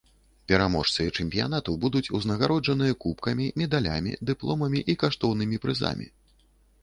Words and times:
Пераможцы 0.51 1.03
чэмпіянату 1.17 1.75
будуць 1.83 2.11
узнагароджаныя 2.19 2.93
кубкамі, 3.05 3.45
медалямі, 3.63 4.15
дыпломамі 4.29 4.79
і 4.95 4.95
каштоўнымі 5.03 5.57
прызамі. 5.67 6.07